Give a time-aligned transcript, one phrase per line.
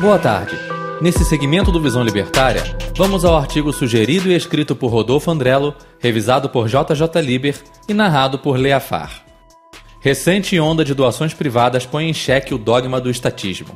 [0.00, 0.56] Boa tarde.
[1.00, 2.62] Nesse segmento do Visão Libertária,
[2.96, 7.56] vamos ao artigo sugerido e escrito por Rodolfo Andrello, revisado por JJ Liber
[7.88, 9.24] e narrado por Leafar.
[10.00, 13.74] Recente onda de doações privadas põe em xeque o dogma do estatismo.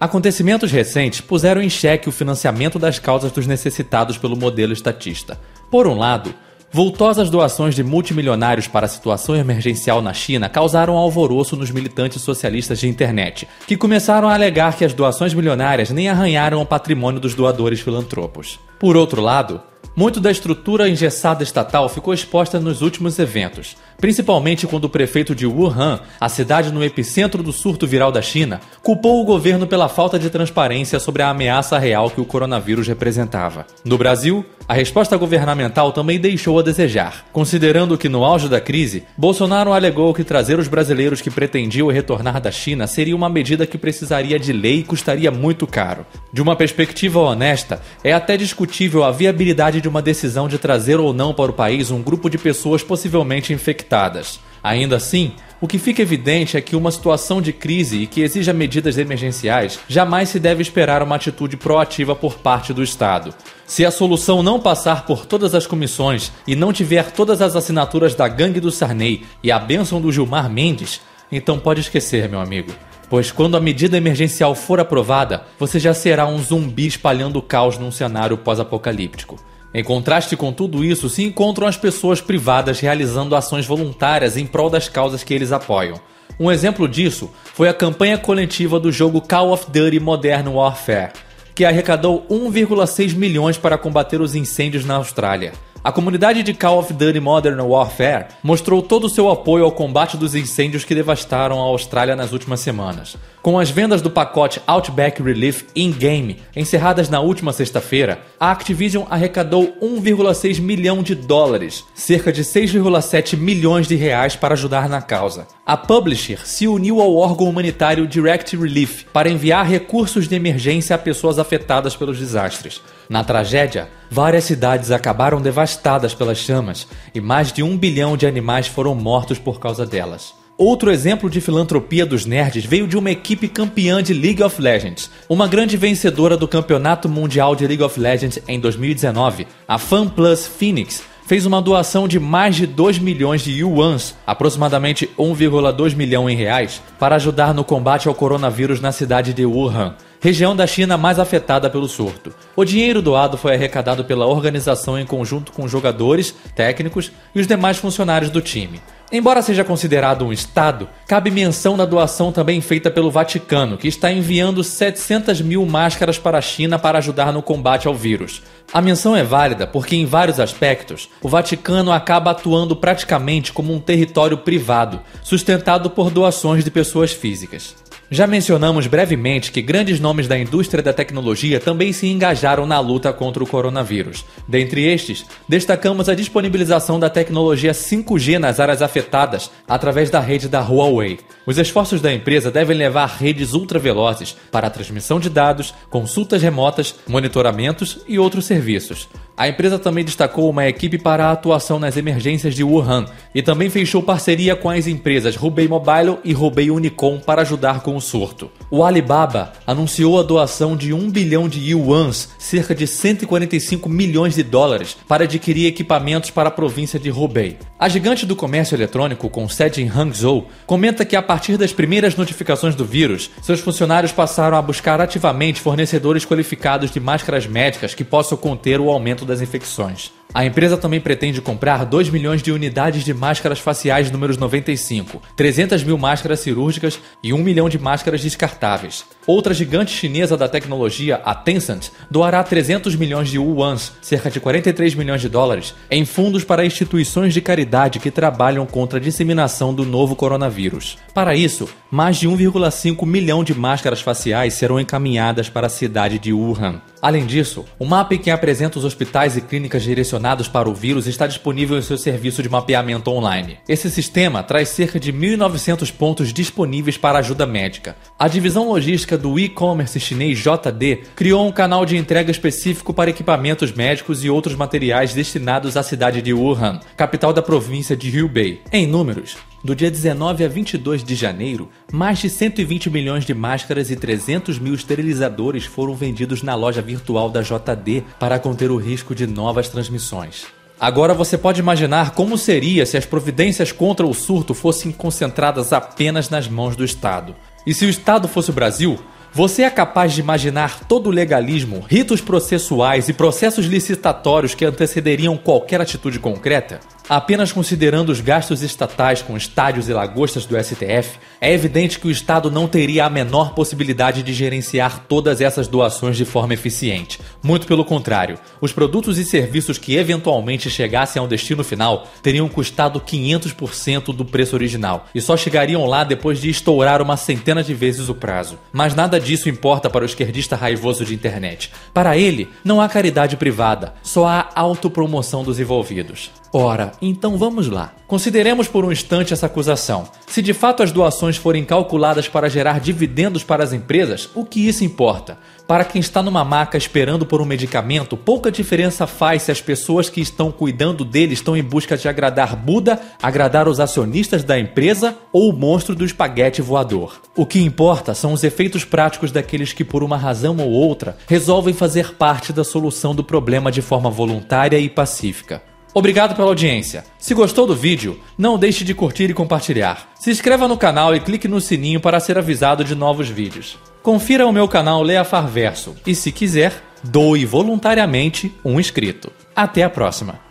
[0.00, 5.40] Acontecimentos recentes puseram em xeque o financiamento das causas dos necessitados pelo modelo estatista.
[5.70, 6.34] Por um lado,
[6.70, 12.78] Voltosas doações de multimilionários para a situação emergencial na China causaram alvoroço nos militantes socialistas
[12.78, 17.34] de internet, que começaram a alegar que as doações milionárias nem arranharam o patrimônio dos
[17.34, 18.60] doadores filantropos.
[18.78, 19.62] Por outro lado,
[19.98, 25.44] muito da estrutura engessada estatal ficou exposta nos últimos eventos, principalmente quando o prefeito de
[25.44, 30.16] Wuhan, a cidade no epicentro do surto viral da China, culpou o governo pela falta
[30.16, 33.66] de transparência sobre a ameaça real que o coronavírus representava.
[33.84, 39.02] No Brasil, a resposta governamental também deixou a desejar, considerando que no auge da crise,
[39.16, 43.78] Bolsonaro alegou que trazer os brasileiros que pretendiam retornar da China seria uma medida que
[43.78, 46.06] precisaria de lei e custaria muito caro.
[46.32, 51.12] De uma perspectiva honesta, é até discutível a viabilidade de uma decisão de trazer ou
[51.12, 54.40] não para o país um grupo de pessoas possivelmente infectadas.
[54.62, 58.52] Ainda assim, o que fica evidente é que uma situação de crise e que exija
[58.52, 63.34] medidas emergenciais jamais se deve esperar uma atitude proativa por parte do Estado.
[63.66, 68.14] Se a solução não passar por todas as comissões e não tiver todas as assinaturas
[68.14, 71.00] da gangue do Sarney e a bênção do Gilmar Mendes,
[71.30, 72.72] então pode esquecer, meu amigo.
[73.10, 77.90] Pois quando a medida emergencial for aprovada, você já será um zumbi espalhando caos num
[77.90, 79.36] cenário pós-apocalíptico.
[79.72, 84.70] Em contraste com tudo isso, se encontram as pessoas privadas realizando ações voluntárias em prol
[84.70, 86.00] das causas que eles apoiam.
[86.40, 91.12] Um exemplo disso foi a campanha coletiva do jogo Call of Duty Modern Warfare,
[91.54, 95.52] que arrecadou 1,6 milhões para combater os incêndios na Austrália.
[95.82, 100.16] A comunidade de Call of Duty Modern Warfare mostrou todo o seu apoio ao combate
[100.16, 103.16] dos incêndios que devastaram a Austrália nas últimas semanas.
[103.40, 109.72] Com as vendas do pacote Outback Relief in-game encerradas na última sexta-feira, a Activision arrecadou
[109.80, 115.46] 1,6 milhão de dólares, cerca de 6,7 milhões de reais para ajudar na causa.
[115.68, 120.98] A publisher se uniu ao órgão humanitário Direct Relief para enviar recursos de emergência a
[120.98, 122.80] pessoas afetadas pelos desastres.
[123.06, 128.66] Na tragédia, várias cidades acabaram devastadas pelas chamas e mais de um bilhão de animais
[128.66, 130.32] foram mortos por causa delas.
[130.56, 135.10] Outro exemplo de filantropia dos nerds veio de uma equipe campeã de League of Legends,
[135.28, 139.46] uma grande vencedora do Campeonato Mundial de League of Legends em 2019.
[139.68, 145.94] A FanPlus Phoenix fez uma doação de mais de 2 milhões de yuans, aproximadamente 1,2
[145.94, 150.66] milhão em reais, para ajudar no combate ao coronavírus na cidade de Wuhan região da
[150.66, 152.32] China mais afetada pelo surto.
[152.56, 157.78] O dinheiro doado foi arrecadado pela organização em conjunto com jogadores, técnicos e os demais
[157.78, 158.80] funcionários do time.
[159.10, 164.12] Embora seja considerado um Estado, cabe menção na doação também feita pelo Vaticano, que está
[164.12, 168.42] enviando 700 mil máscaras para a China para ajudar no combate ao vírus.
[168.70, 173.80] A menção é válida porque, em vários aspectos, o Vaticano acaba atuando praticamente como um
[173.80, 177.87] território privado, sustentado por doações de pessoas físicas.
[178.10, 183.12] Já mencionamos brevemente que grandes nomes da indústria da tecnologia também se engajaram na luta
[183.12, 184.24] contra o coronavírus.
[184.48, 190.60] Dentre estes, destacamos a disponibilização da tecnologia 5G nas áreas afetadas através da rede da
[190.60, 191.18] Huawei.
[191.44, 196.94] Os esforços da empresa devem levar redes ultravelozes para a transmissão de dados, consultas remotas,
[197.06, 199.06] monitoramentos e outros serviços.
[199.36, 203.04] A empresa também destacou uma equipe para a atuação nas emergências de Wuhan
[203.34, 207.97] e também fechou parceria com as empresas Hubei Mobile e Hubei Unicom para ajudar com
[207.98, 208.50] o surto.
[208.70, 214.42] O Alibaba anunciou a doação de 1 bilhão de yuans, cerca de 145 milhões de
[214.42, 217.58] dólares, para adquirir equipamentos para a província de Hubei.
[217.78, 222.16] A gigante do comércio eletrônico, com sede em Hangzhou, comenta que a partir das primeiras
[222.16, 228.04] notificações do vírus, seus funcionários passaram a buscar ativamente fornecedores qualificados de máscaras médicas que
[228.04, 230.17] possam conter o aumento das infecções.
[230.34, 235.82] A empresa também pretende comprar 2 milhões de unidades de máscaras faciais números 95, 300
[235.82, 239.04] mil máscaras cirúrgicas e 1 milhão de máscaras descartáveis.
[239.28, 244.94] Outra gigante chinesa da tecnologia, a Tencent, doará 300 milhões de yuans, cerca de 43
[244.94, 249.84] milhões de dólares, em fundos para instituições de caridade que trabalham contra a disseminação do
[249.84, 250.96] novo coronavírus.
[251.12, 256.32] Para isso, mais de 1,5 milhão de máscaras faciais serão encaminhadas para a cidade de
[256.32, 256.80] Wuhan.
[257.02, 261.26] Além disso, o mapa que apresenta os hospitais e clínicas direcionados para o vírus está
[261.26, 263.58] disponível em seu serviço de mapeamento online.
[263.68, 267.94] Esse sistema traz cerca de 1.900 pontos disponíveis para ajuda médica.
[268.18, 273.72] A divisão logística do e-commerce chinês JD criou um canal de entrega específico para equipamentos
[273.72, 278.62] médicos e outros materiais destinados à cidade de Wuhan, capital da província de Hubei.
[278.72, 283.90] Em números, do dia 19 a 22 de janeiro, mais de 120 milhões de máscaras
[283.90, 289.14] e 300 mil esterilizadores foram vendidos na loja virtual da JD para conter o risco
[289.14, 290.46] de novas transmissões.
[290.80, 296.30] Agora você pode imaginar como seria se as providências contra o surto fossem concentradas apenas
[296.30, 297.34] nas mãos do Estado.
[297.66, 298.98] E se o Estado fosse o Brasil,
[299.32, 305.36] você é capaz de imaginar todo o legalismo, ritos processuais e processos licitatórios que antecederiam
[305.36, 306.80] qualquer atitude concreta?
[307.08, 312.10] Apenas considerando os gastos estatais com estádios e lagostas do STF, é evidente que o
[312.10, 317.18] Estado não teria a menor possibilidade de gerenciar todas essas doações de forma eficiente.
[317.42, 323.00] Muito pelo contrário, os produtos e serviços que eventualmente chegassem ao destino final teriam custado
[323.00, 328.10] 500% do preço original e só chegariam lá depois de estourar uma centena de vezes
[328.10, 328.58] o prazo.
[328.70, 331.72] Mas nada disso importa para o esquerdista raivoso de internet.
[331.92, 336.30] Para ele, não há caridade privada, só há autopromoção dos envolvidos.
[336.52, 337.92] Ora, então vamos lá.
[338.06, 340.08] Consideremos por um instante essa acusação.
[340.26, 344.66] Se de fato as doações forem calculadas para gerar dividendos para as empresas, o que
[344.66, 345.36] isso importa?
[345.66, 350.08] Para quem está numa maca esperando por um medicamento, pouca diferença faz se as pessoas
[350.08, 355.18] que estão cuidando dele estão em busca de agradar Buda, agradar os acionistas da empresa
[355.30, 357.20] ou o monstro do espaguete voador.
[357.36, 361.74] O que importa são os efeitos práticos daqueles que, por uma razão ou outra, resolvem
[361.74, 365.62] fazer parte da solução do problema de forma voluntária e pacífica.
[365.98, 367.04] Obrigado pela audiência.
[367.18, 370.10] Se gostou do vídeo, não deixe de curtir e compartilhar.
[370.14, 373.76] Se inscreva no canal e clique no sininho para ser avisado de novos vídeos.
[374.00, 379.32] Confira o meu canal Leia Farverso e, se quiser, doe voluntariamente um inscrito.
[379.56, 380.47] Até a próxima!